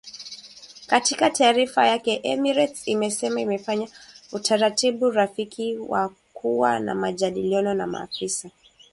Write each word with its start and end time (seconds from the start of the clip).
Katika 0.87 1.29
taarifa 1.29 1.87
yake 1.87 2.19
Emirates 2.23 2.87
imesema 2.87 3.41
imefanya 3.41 3.87
utaratibu 4.31 5.09
rafiki 5.11 5.77
wa 5.77 6.13
kuwa 6.33 6.79
na 6.79 6.95
majadiliano 6.95 7.73
na 7.73 7.87
maafisa 7.87 8.49